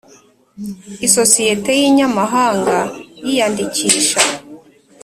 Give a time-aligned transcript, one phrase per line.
[1.07, 2.77] Isosiyete y inyamahanga
[3.25, 4.21] yiyandikisha